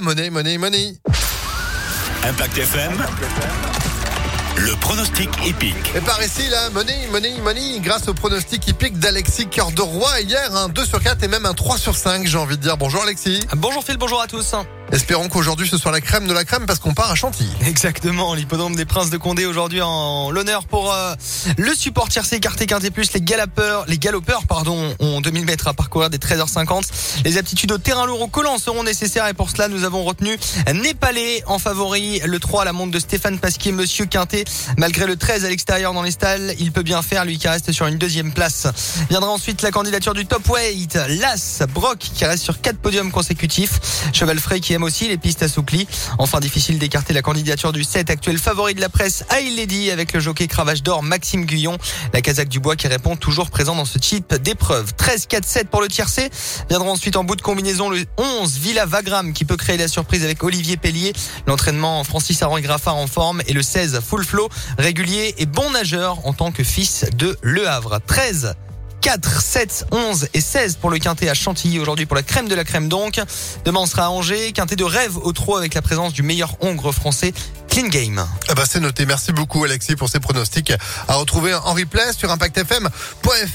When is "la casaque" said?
52.12-52.48